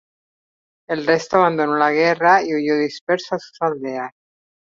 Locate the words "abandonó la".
1.37-1.91